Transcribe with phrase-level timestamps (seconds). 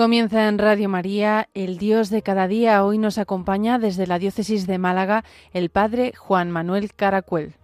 [0.00, 2.82] Comienza en Radio María, el Dios de cada día.
[2.86, 7.59] Hoy nos acompaña desde la diócesis de Málaga el Padre Juan Manuel Caracuel.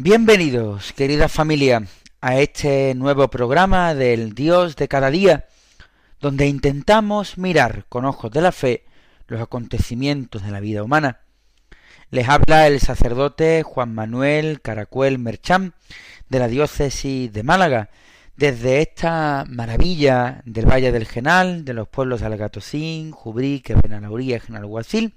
[0.00, 1.82] Bienvenidos, querida familia,
[2.20, 5.46] a este nuevo programa del Dios de cada día,
[6.20, 8.84] donde intentamos mirar con ojos de la fe
[9.26, 11.22] los acontecimientos de la vida humana.
[12.12, 15.74] Les habla el sacerdote Juan Manuel Caracuel Merchán,
[16.28, 17.90] de la diócesis de Málaga,
[18.36, 25.16] desde esta maravilla del Valle del Genal, de los pueblos de Algatocín, Jubrique, Benalauría Genalguacil,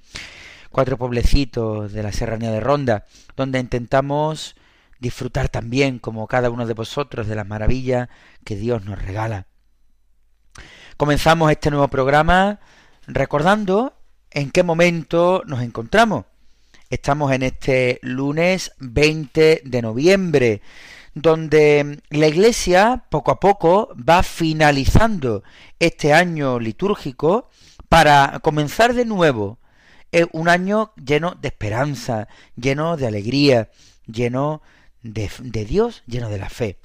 [0.71, 3.05] cuatro pueblecitos de la serranía de Ronda,
[3.35, 4.55] donde intentamos
[5.01, 8.07] disfrutar también, como cada uno de vosotros, de las maravillas
[8.45, 9.47] que Dios nos regala.
[10.95, 12.59] Comenzamos este nuevo programa
[13.07, 13.93] recordando
[14.29, 16.25] en qué momento nos encontramos.
[16.89, 20.61] Estamos en este lunes 20 de noviembre,
[21.15, 25.43] donde la Iglesia poco a poco va finalizando
[25.79, 27.49] este año litúrgico
[27.89, 29.57] para comenzar de nuevo
[30.33, 33.69] un año lleno de esperanza, lleno de alegría,
[34.05, 34.71] lleno de,
[35.03, 36.77] Dios, lleno de la fe.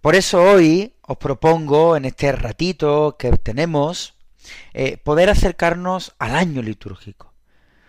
[0.00, 4.14] Por eso hoy os propongo en este ratito que tenemos
[4.74, 7.32] eh, poder acercarnos al año litúrgico,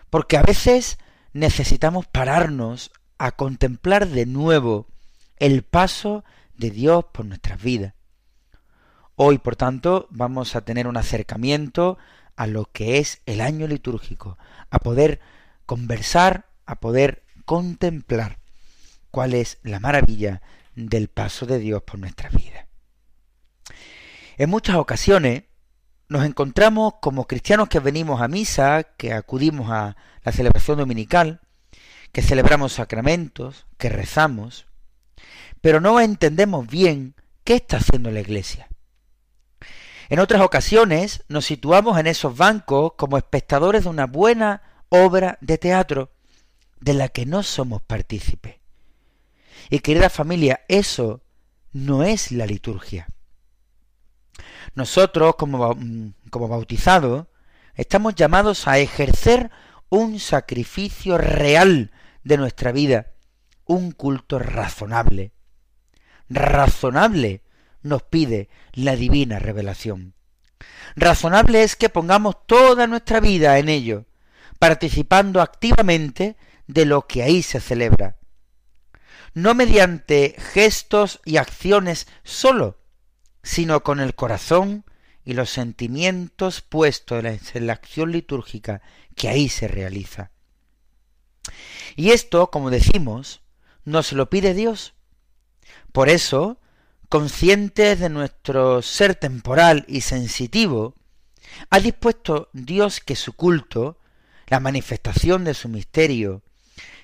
[0.08, 0.98] porque a veces
[1.34, 4.86] necesitamos pararnos a contemplar de nuevo
[5.38, 6.24] el paso
[6.56, 7.92] de Dios por nuestras vidas.
[9.14, 11.98] Hoy, por tanto, vamos a tener un acercamiento
[12.36, 14.38] a lo que es el año litúrgico,
[14.70, 15.20] a poder
[15.66, 18.38] conversar, a poder contemplar
[19.16, 20.42] cuál es la maravilla
[20.74, 22.66] del paso de Dios por nuestra vida.
[24.36, 25.44] En muchas ocasiones
[26.10, 31.40] nos encontramos como cristianos que venimos a misa, que acudimos a la celebración dominical,
[32.12, 34.66] que celebramos sacramentos, que rezamos,
[35.62, 38.68] pero no entendemos bien qué está haciendo la Iglesia.
[40.10, 44.60] En otras ocasiones nos situamos en esos bancos como espectadores de una buena
[44.90, 46.10] obra de teatro
[46.80, 48.56] de la que no somos partícipes.
[49.70, 51.22] Y querida familia, eso
[51.72, 53.08] no es la liturgia.
[54.74, 55.76] Nosotros, como,
[56.30, 57.26] como bautizados,
[57.74, 59.50] estamos llamados a ejercer
[59.88, 61.92] un sacrificio real
[62.24, 63.12] de nuestra vida,
[63.64, 65.32] un culto razonable.
[66.28, 67.42] Razonable
[67.82, 70.14] nos pide la divina revelación.
[70.96, 74.06] Razonable es que pongamos toda nuestra vida en ello,
[74.58, 78.16] participando activamente de lo que ahí se celebra,
[79.36, 82.78] no mediante gestos y acciones sólo,
[83.42, 84.86] sino con el corazón
[85.26, 88.80] y los sentimientos puestos en la acción litúrgica
[89.14, 90.30] que ahí se realiza.
[91.96, 93.42] Y esto, como decimos,
[93.84, 94.94] nos lo pide Dios.
[95.92, 96.58] Por eso,
[97.10, 100.94] conscientes de nuestro ser temporal y sensitivo,
[101.68, 103.98] ha dispuesto Dios que su culto,
[104.46, 106.42] la manifestación de su misterio,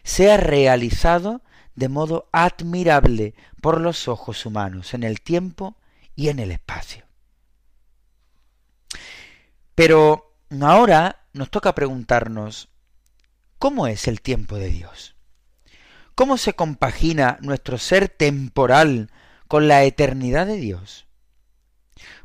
[0.03, 1.43] sea realizado
[1.75, 5.77] de modo admirable por los ojos humanos en el tiempo
[6.15, 7.07] y en el espacio.
[9.75, 12.69] Pero ahora nos toca preguntarnos,
[13.59, 15.17] ¿cómo es el tiempo de Dios?
[16.15, 19.11] ¿Cómo se compagina nuestro ser temporal
[19.49, 21.07] con la eternidad de Dios?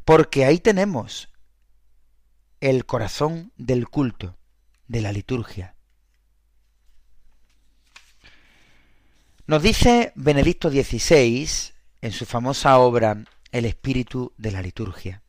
[0.03, 1.29] Porque ahí tenemos
[2.59, 4.37] el corazón del culto,
[4.87, 5.76] de la liturgia.
[9.47, 11.49] Nos dice Benedicto XVI
[12.01, 13.23] en su famosa obra
[13.53, 15.21] El espíritu de la liturgia.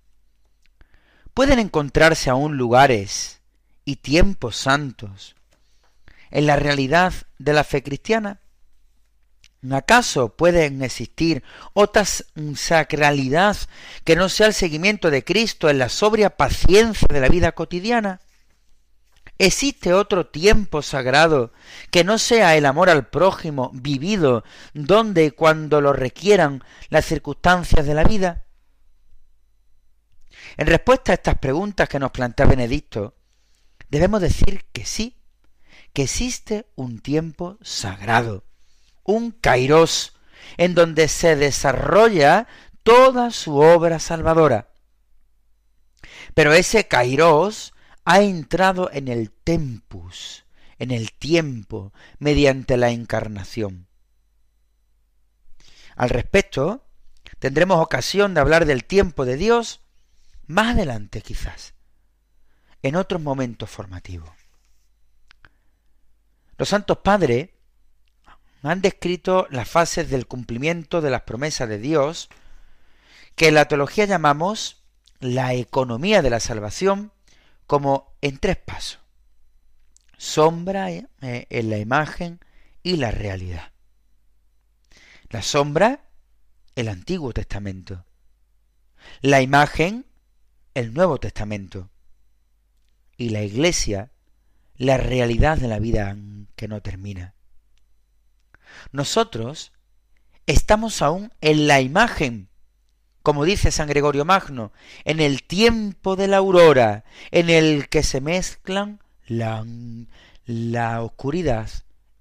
[1.35, 3.43] Pueden encontrarse aún lugares
[3.85, 5.37] y tiempos santos
[6.32, 8.41] en la realidad de la fe cristiana.
[9.70, 12.25] ¿Acaso pueden existir otras
[12.56, 13.56] sacralidad
[14.03, 18.19] que no sea el seguimiento de Cristo en la sobria paciencia de la vida cotidiana?
[19.38, 21.52] ¿Existe otro tiempo sagrado
[21.93, 24.43] que no sea el amor al prójimo vivido
[24.75, 28.44] donde y cuando lo requieran las circunstancias de la vida?
[30.56, 33.14] En respuesta a estas preguntas que nos plantea Benedicto,
[33.88, 35.23] debemos decir que sí,
[35.93, 38.44] que existe un tiempo sagrado,
[39.05, 40.14] un kairos,
[40.56, 42.49] en donde se desarrolla
[42.82, 44.73] toda su obra salvadora.
[46.34, 47.73] Pero ese kairos
[48.10, 50.46] ha entrado en el tempus,
[50.78, 53.87] en el tiempo, mediante la encarnación.
[55.94, 56.87] Al respecto,
[57.38, 59.82] tendremos ocasión de hablar del tiempo de Dios
[60.46, 61.75] más adelante quizás,
[62.82, 64.31] en otros momentos formativos.
[66.56, 67.50] Los santos padres
[68.62, 72.31] han descrito las fases del cumplimiento de las promesas de Dios,
[73.34, 74.82] que en la teología llamamos
[75.20, 77.12] la economía de la salvación,
[77.69, 78.99] como en tres pasos.
[80.17, 82.41] Sombra eh, en la imagen
[82.82, 83.73] y la realidad.
[85.29, 86.09] La sombra,
[86.75, 88.06] el Antiguo Testamento.
[89.20, 90.06] La imagen,
[90.73, 91.91] el Nuevo Testamento.
[93.19, 94.12] Y la iglesia,
[94.75, 96.17] la realidad de la vida
[96.56, 97.35] que no termina.
[98.93, 99.73] Nosotros
[100.47, 102.49] estamos aún en la imagen,
[103.29, 104.73] como dice San Gregorio Magno,
[105.05, 109.67] en el tiempo de la aurora, en el que se mezclan la,
[110.47, 111.69] la oscuridad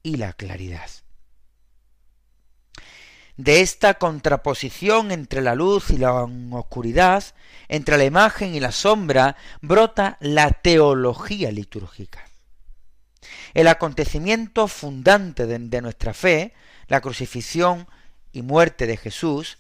[0.04, 0.90] y la claridad.
[3.38, 6.12] De esta contraposición entre la luz y la
[6.52, 7.24] oscuridad,
[7.70, 12.28] entre la imagen y la sombra, brota la teología litúrgica.
[13.54, 16.54] El acontecimiento fundante de, nuestra fe,
[16.90, 17.88] la crucifixión
[18.34, 19.60] y muerte de Jesús,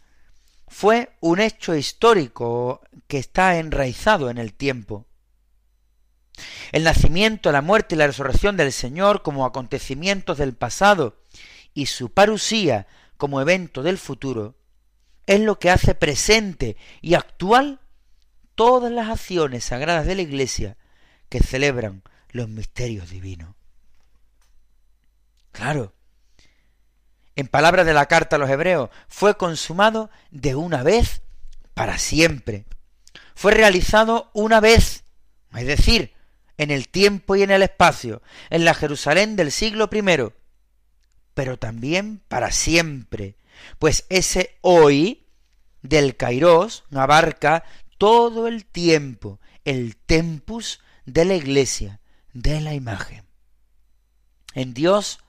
[0.68, 5.06] fue un hecho histórico que está enraizado en el tiempo.
[6.72, 11.24] El nacimiento, la muerte y la resurrección del Señor como acontecimientos del pasado
[11.74, 12.88] y su parusía
[13.18, 14.56] como evento del futuro
[15.25, 17.80] es lo que hace presente y actual
[18.56, 20.78] todas las acciones sagradas de la Iglesia
[21.30, 23.56] que celebran los misterios divinos.
[25.52, 25.97] Claro.
[27.38, 31.22] En palabras de la carta a los hebreos, fue consumado de una vez
[31.75, 32.66] para siempre.
[33.36, 35.04] Fue realizado una vez,
[35.56, 36.16] es decir,
[36.57, 40.34] en el tiempo y en el espacio, en la Jerusalén del siglo I,
[41.36, 43.36] pero también para siempre,
[43.78, 45.28] pues ese hoy
[45.84, 47.63] del Kairos abarca
[48.00, 52.01] todo el tiempo, el tempus de la iglesia,
[52.34, 53.25] de la imagen.
[54.56, 55.19] En Dios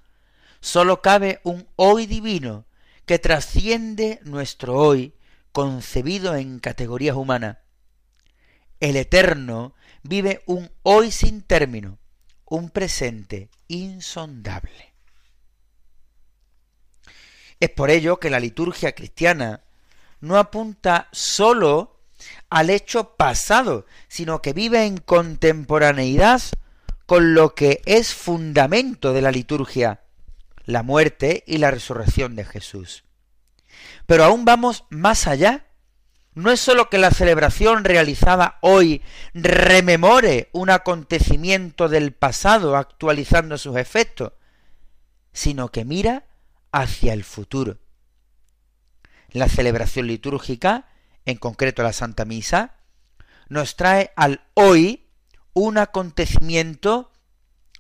[0.61, 2.67] sólo cabe un hoy divino
[3.07, 5.15] que trasciende nuestro hoy
[5.53, 7.59] concebido en categorías humanas.
[8.81, 11.99] El Eterno vive un hoy sin término,
[12.45, 14.95] un presente insondable.
[17.61, 19.63] Es por ello que la liturgia cristiana
[20.21, 22.01] no apunta sólo
[22.51, 26.43] al hecho pasado, sino que vive en contemporaneidad
[27.07, 30.03] con lo que es fundamento de la liturgia,
[30.69, 33.05] la muerte y la resurrección de Jesús.
[34.05, 35.65] Pero aún vamos más allá.
[36.35, 39.01] No es sólo que la celebración realizada hoy
[39.33, 44.35] rememore un acontecimiento del pasado actualizando sus efectos,
[45.33, 46.27] sino que mira
[46.71, 47.79] hacia el futuro.
[49.31, 50.87] La celebración litúrgica,
[51.25, 52.75] en concreto la Santa Misa,
[53.49, 55.09] nos trae al hoy
[55.55, 57.11] un acontecimiento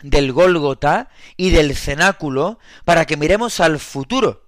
[0.02, 4.46] del Gólgota y del cenáculo para que miremos al futuro.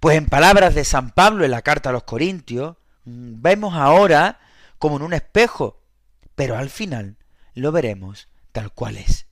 [0.00, 4.40] Pues en palabras de San Pablo en la carta a los Corintios, mm, vemos ahora
[4.78, 5.82] como en un espejo,
[6.34, 7.16] pero al final
[7.54, 9.26] lo veremos tal cual es.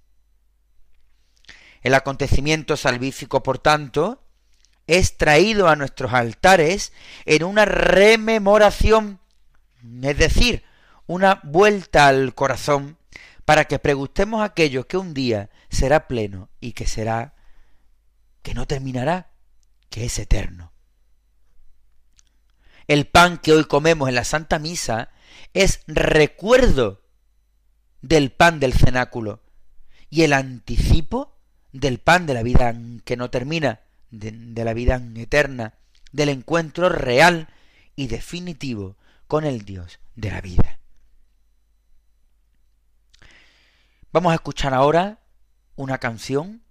[1.82, 4.22] El acontecimiento salvífico, por tanto,
[4.86, 6.92] es traído a nuestros altares
[7.24, 9.20] en una rememoración,
[10.02, 10.64] es decir,
[11.06, 12.96] una vuelta al corazón
[13.44, 17.34] para que preguntemos aquello que un día será pleno y que será,
[18.42, 19.30] que no terminará,
[19.90, 20.72] que es eterno.
[22.86, 25.10] El pan que hoy comemos en la Santa Misa
[25.52, 27.02] es recuerdo
[28.02, 29.42] del pan del cenáculo
[30.10, 31.38] y el anticipo
[31.72, 32.74] del pan de la vida
[33.04, 35.74] que no termina, de, de la vida eterna,
[36.12, 37.48] del encuentro real
[37.96, 38.96] y definitivo
[39.26, 40.63] con el Dios de la vida.
[44.14, 45.18] Vamos a escuchar ahora
[45.74, 46.62] una canción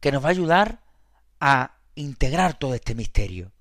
[0.00, 0.80] que nos va a ayudar
[1.38, 3.52] a integrar todo este misterio,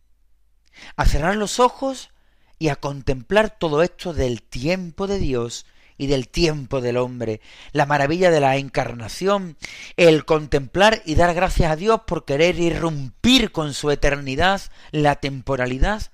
[0.95, 2.11] a cerrar los ojos
[2.57, 5.65] y a contemplar todo esto del tiempo de Dios
[5.97, 7.41] y del tiempo del hombre,
[7.73, 9.57] la maravilla de la encarnación,
[9.97, 16.10] el contemplar y dar gracias a Dios por querer irrumpir con su eternidad la temporalidad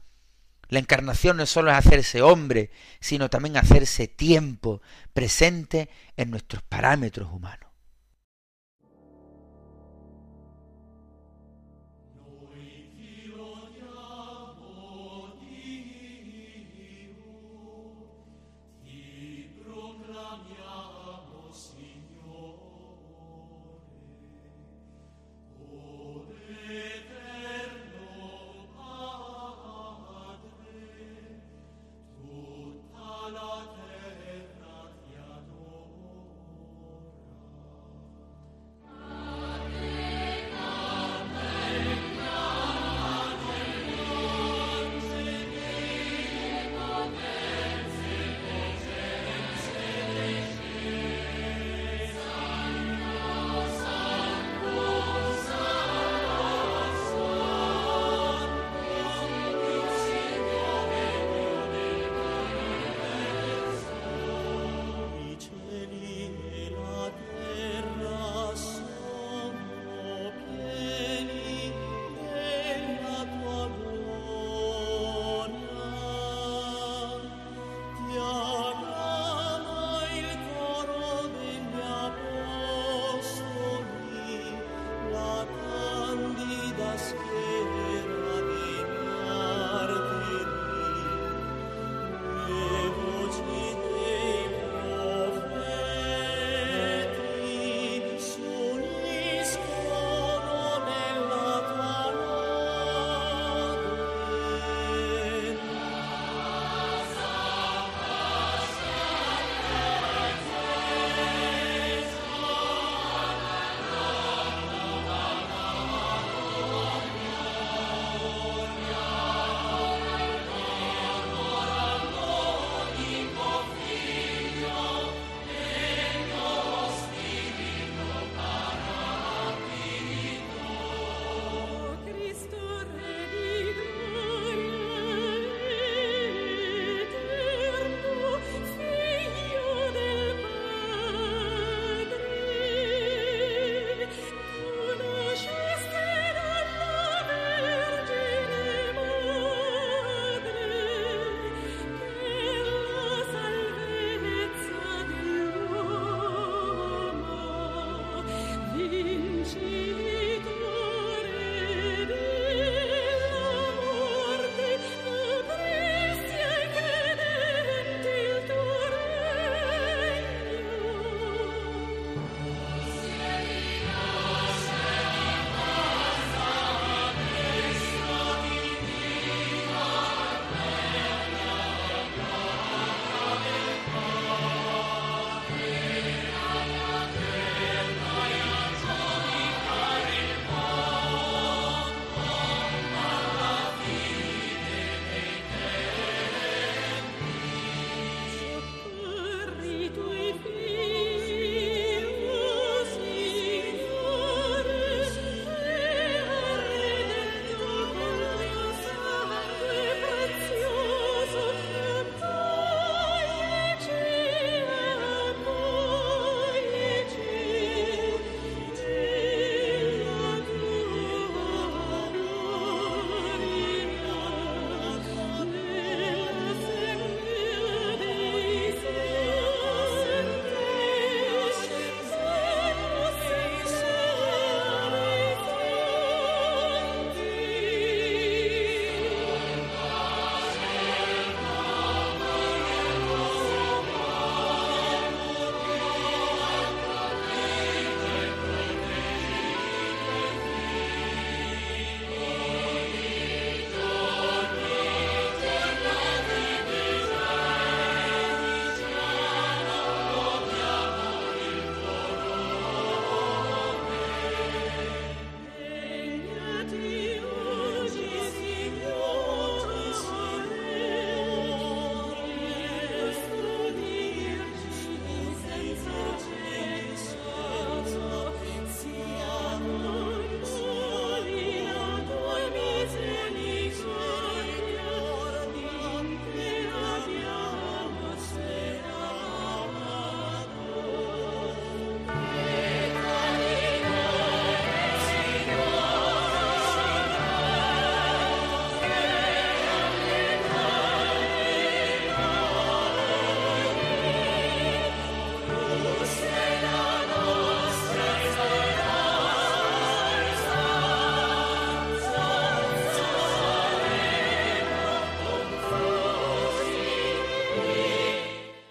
[0.69, 4.81] la encarnación no solo es hacerse hombre, sino también hacerse tiempo
[5.13, 7.66] presente en nuestros parámetros humanos.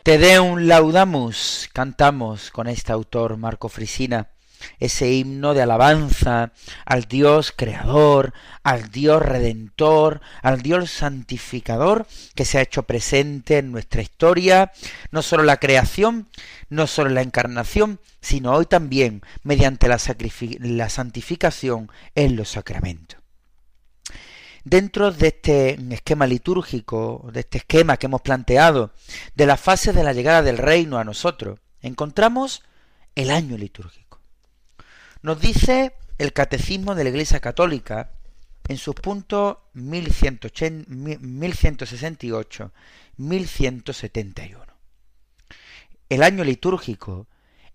[0.06, 4.28] Te Deum Laudamus cantamos con este autor Marco Frisina,
[4.78, 6.52] ese himno de alabanza
[6.84, 8.32] al Dios creador,
[8.62, 14.70] al Dios redentor, al Dios santificador que se ha hecho presente en nuestra historia,
[15.10, 16.28] no solo la creación,
[16.68, 19.98] no solo la encarnación, sino hoy también mediante la,
[20.60, 23.25] la santificación en los sacramentos.
[24.68, 28.92] Dentro de este esquema litúrgico, de este esquema que hemos planteado,
[29.36, 32.64] de la fase de la llegada del reino a nosotros, encontramos
[33.14, 34.20] el año litúrgico.
[35.22, 38.10] Nos dice el Catecismo de la Iglesia Católica
[38.66, 42.72] en sus puntos 1168,
[43.18, 44.66] 1171.
[46.08, 47.28] El año litúrgico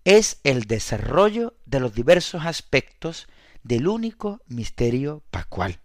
[0.04, 3.28] es el desarrollo de los diversos aspectos
[3.62, 5.78] del único misterio pascual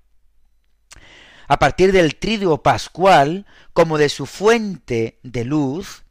[1.47, 6.03] a partir del triduo pascual, como de su fuente de luz,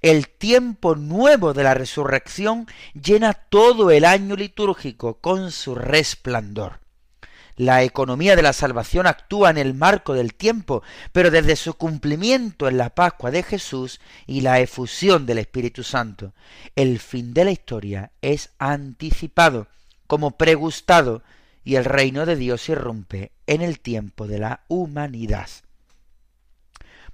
[0.00, 6.80] el tiempo nuevo de la resurrección llena todo el año litúrgico con su resplandor.
[7.56, 10.82] La economía de la salvación actúa en el marco del tiempo,
[11.12, 16.32] pero desde su cumplimiento en la Pascua de Jesús y la efusión del Espíritu Santo,
[16.76, 19.68] el fin de la historia es anticipado,
[20.06, 21.22] como pregustado,
[21.64, 25.48] y el reino de Dios irrumpe en el tiempo de la humanidad.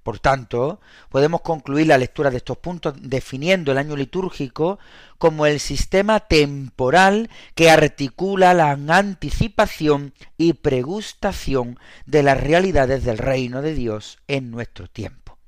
[0.05, 0.81] Por tanto,
[1.11, 4.79] podemos concluir la lectura de estos puntos definiendo el año litúrgico
[5.19, 13.61] como el sistema temporal que articula la anticipación y pregustación de las realidades del reino
[13.61, 15.39] de Dios en nuestro tiempo.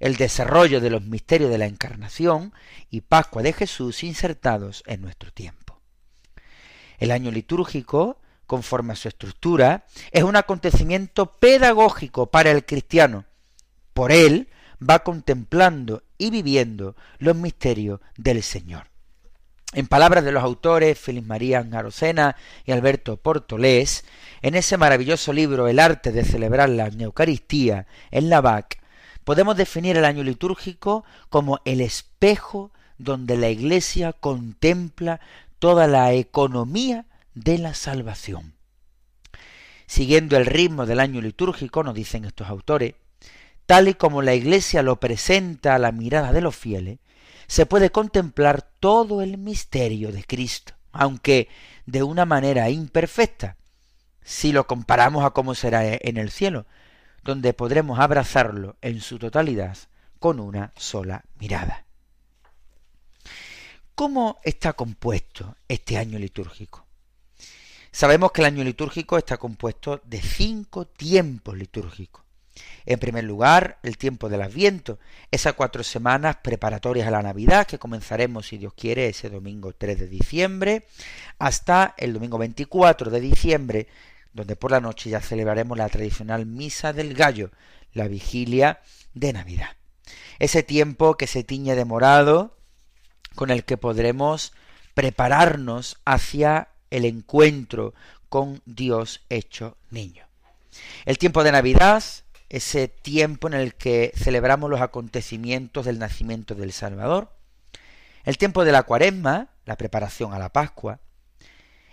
[0.00, 2.52] El desarrollo de los misterios de la encarnación
[2.90, 5.80] y Pascua de Jesús insertados en nuestro tiempo.
[6.98, 8.18] El año litúrgico
[8.50, 13.24] conforme a su estructura, es un acontecimiento pedagógico para el cristiano.
[13.94, 14.48] Por él
[14.82, 18.88] va contemplando y viviendo los misterios del Señor.
[19.72, 22.34] En palabras de los autores Feliz María Angarocena
[22.66, 24.04] y Alberto Portolés,
[24.42, 28.82] en ese maravilloso libro El arte de celebrar la Eucaristía en la BAC,
[29.22, 35.20] podemos definir el año litúrgico como el espejo donde la Iglesia contempla
[35.60, 38.54] toda la economía de la salvación.
[39.86, 42.94] Siguiendo el ritmo del año litúrgico, nos dicen estos autores,
[43.66, 46.98] tal y como la Iglesia lo presenta a la mirada de los fieles,
[47.46, 51.48] se puede contemplar todo el misterio de Cristo, aunque
[51.86, 53.56] de una manera imperfecta,
[54.22, 56.66] si lo comparamos a cómo será en el cielo,
[57.24, 59.76] donde podremos abrazarlo en su totalidad
[60.20, 61.84] con una sola mirada.
[63.96, 66.86] ¿Cómo está compuesto este año litúrgico?
[67.92, 72.24] Sabemos que el año litúrgico está compuesto de cinco tiempos litúrgicos.
[72.86, 74.98] En primer lugar, el tiempo del Adviento,
[75.30, 79.98] esas cuatro semanas preparatorias a la Navidad que comenzaremos, si Dios quiere, ese domingo 3
[79.98, 80.86] de diciembre,
[81.38, 83.88] hasta el domingo 24 de diciembre,
[84.32, 87.50] donde por la noche ya celebraremos la tradicional Misa del Gallo,
[87.92, 88.80] la vigilia
[89.14, 89.76] de Navidad.
[90.38, 92.56] Ese tiempo que se tiñe de morado,
[93.34, 94.52] con el que podremos
[94.94, 97.94] prepararnos hacia el encuentro
[98.28, 100.24] con Dios hecho niño.
[101.04, 102.02] El tiempo de Navidad,
[102.48, 107.32] ese tiempo en el que celebramos los acontecimientos del nacimiento del Salvador.
[108.24, 111.00] El tiempo de la cuaresma, la preparación a la Pascua.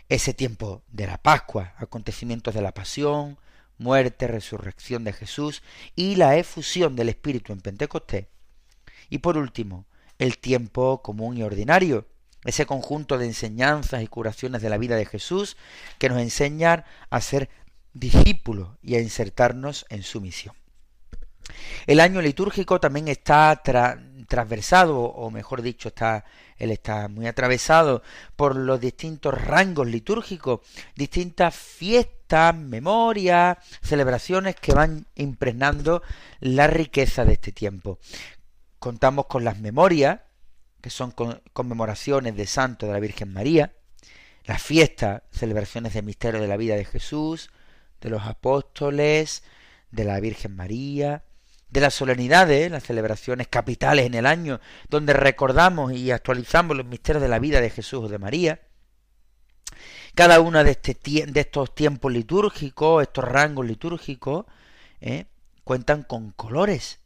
[0.09, 3.37] Ese tiempo de la Pascua, acontecimientos de la pasión,
[3.77, 5.61] muerte, resurrección de Jesús
[5.95, 8.27] y la efusión del Espíritu en Pentecostés.
[9.09, 9.85] Y por último,
[10.17, 12.07] el tiempo común y ordinario,
[12.45, 15.57] ese conjunto de enseñanzas y curaciones de la vida de Jesús
[15.97, 17.49] que nos enseñan a ser
[17.93, 20.55] discípulos y a insertarnos en su misión.
[21.85, 26.25] El año litúrgico también está transversado, o mejor dicho, está,
[26.57, 28.03] él está muy atravesado
[28.35, 30.61] por los distintos rangos litúrgicos,
[30.95, 36.03] distintas fiestas, memorias, celebraciones que van impregnando
[36.41, 37.99] la riqueza de este tiempo.
[38.79, 40.19] Contamos con las memorias,
[40.87, 41.13] que son
[41.51, 43.73] conmemoraciones de santo de la Virgen María,
[44.45, 47.49] las fiestas, celebraciones de misterio de la vida de Jesús,
[47.99, 49.43] de los apóstoles,
[49.91, 51.25] de la Virgen María,
[51.67, 57.21] de las solemnidades, las celebraciones capitales en el año, donde recordamos y actualizamos los misterios
[57.21, 58.61] de la vida de Jesús o de María.
[60.15, 60.95] Cada uno de, este,
[61.27, 64.45] de estos tiempos litúrgicos, estos rangos litúrgicos,
[65.01, 65.25] ¿eh?
[65.65, 67.01] cuentan con colores.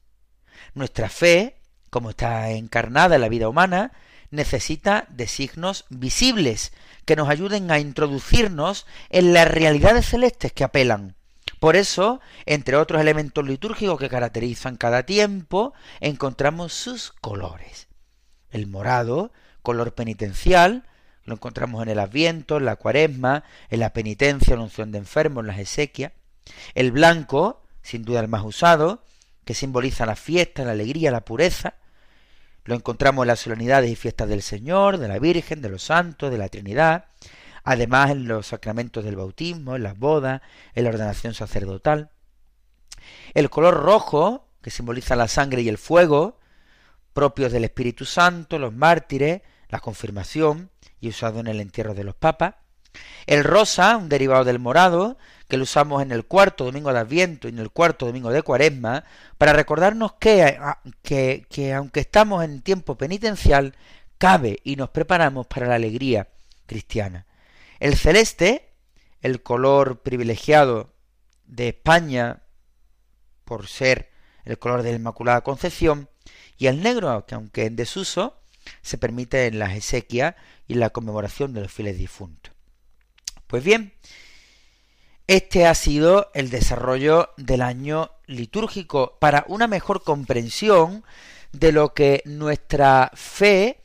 [0.76, 1.61] Nuestra fe
[1.92, 3.92] como está encarnada en la vida humana,
[4.32, 6.72] necesita de signos visibles
[7.06, 11.16] que nos ayuden a introducirnos en las realidades celestes que apelan,
[11.60, 17.88] Por eso, entre otros elementos litúrgicos que caracterizan cada tiempo, encontramos sus colores.
[18.50, 20.86] El morado, color penitencial,
[21.26, 25.44] lo encontramos en el Adviento, en la Cuaresma, en la penitencia, la unción de enfermos,
[25.44, 26.14] en las exequias.
[26.74, 29.04] El blanco, sin duda el más usado,
[29.46, 31.76] que simboliza la fiesta, la alegría, la pureza.
[32.64, 36.32] Lo encontramos en las solemnidades y fiestas del Señor, de la Virgen, de los santos,
[36.32, 37.06] de la Trinidad.
[37.64, 40.42] Además en los sacramentos del bautismo, en las bodas,
[40.74, 42.12] en la ordenación sacerdotal.
[43.34, 46.40] El color rojo, que simboliza la sangre y el fuego,
[47.14, 50.70] propios del Espíritu Santo, los mártires, la confirmación
[51.00, 52.56] y usado en el entierro de los papas.
[53.26, 57.48] El rosa, un derivado del morado, que lo usamos en el cuarto domingo de Adviento
[57.48, 59.04] y en el cuarto domingo de Cuaresma,
[59.38, 60.58] para recordarnos que,
[61.02, 63.76] que, que aunque estamos en tiempo penitencial,
[64.18, 66.30] cabe y nos preparamos para la alegría
[66.66, 67.26] cristiana.
[67.80, 68.70] El celeste,
[69.22, 70.94] el color privilegiado
[71.46, 72.42] de España
[73.44, 74.10] por ser
[74.46, 76.10] el color de la Inmaculada Concepción,
[76.58, 78.38] y el negro, que aunque en desuso,
[78.82, 80.36] se permite en las exequias
[80.68, 82.54] y la conmemoración de los fieles difuntos.
[83.52, 83.92] Pues bien,
[85.28, 91.04] este ha sido el desarrollo del año litúrgico para una mejor comprensión
[91.52, 93.82] de lo que nuestra fe,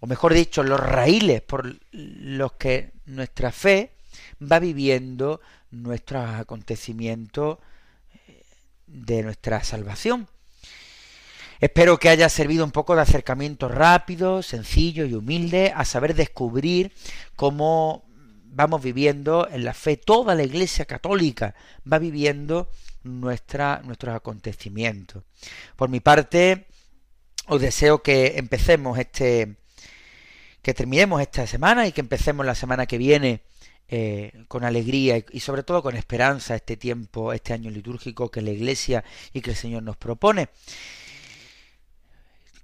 [0.00, 3.92] o mejor dicho, los raíles por los que nuestra fe
[4.40, 7.58] va viviendo nuestros acontecimientos
[8.28, 8.42] eh,
[8.86, 10.26] de nuestra salvación.
[11.60, 16.94] Espero que haya servido un poco de acercamiento rápido, sencillo y humilde a saber descubrir
[17.36, 18.10] cómo
[18.52, 21.54] vamos viviendo en la fe, toda la Iglesia católica
[21.90, 22.68] va viviendo
[23.02, 25.24] nuestra, nuestros acontecimientos.
[25.76, 26.66] Por mi parte,
[27.46, 29.56] os deseo que empecemos este,
[30.62, 33.42] que terminemos esta semana y que empecemos la semana que viene
[33.88, 38.50] eh, con alegría y, sobre todo con esperanza este tiempo, este año litúrgico que la
[38.50, 40.48] Iglesia y que el Señor nos propone.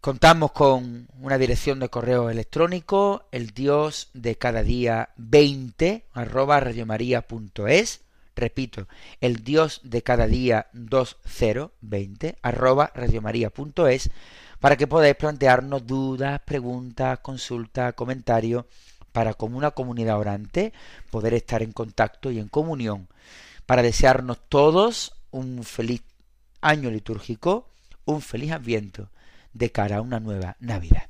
[0.09, 8.01] Contamos con una dirección de correo electrónico, el dios de cada día 20 arroba radiomaria.es.
[8.35, 8.89] Repito,
[9.21, 14.11] el dios de cada día 2020 arroba radiomaria.es
[14.61, 18.65] para que podáis plantearnos dudas, preguntas, consultas, comentarios
[19.13, 20.73] para como una comunidad orante
[21.11, 23.09] poder estar en contacto y en comunión
[23.67, 26.01] para desearnos todos un feliz
[26.63, 27.69] año litúrgico,
[28.07, 29.11] un feliz adviento
[29.59, 31.09] de cara a una nueva Navidad.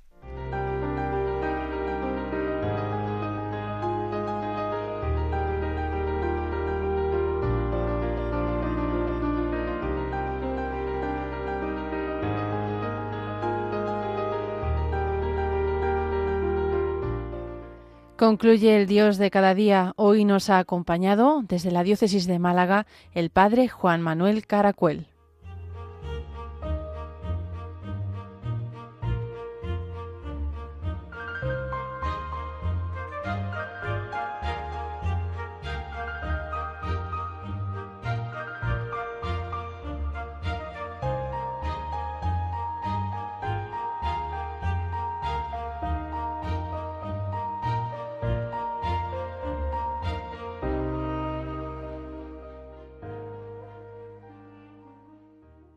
[18.18, 19.92] Concluye el Dios de cada día.
[19.94, 25.06] Hoy nos ha acompañado desde la diócesis de Málaga el Padre Juan Manuel Caracuel.